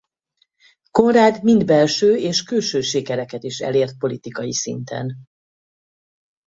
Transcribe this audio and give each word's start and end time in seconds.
Konrád 0.91 1.41
mind 1.43 1.65
belső 1.65 2.17
és 2.17 2.43
külső 2.43 2.81
sikereket 2.81 3.43
is 3.43 3.59
elért 3.59 3.97
politikai 3.97 4.53
szinten. 4.53 5.17